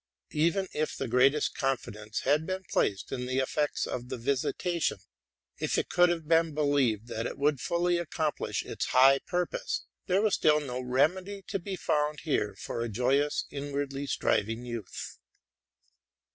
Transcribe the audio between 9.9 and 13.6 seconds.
still no satisfaction was to be found here for a joyous,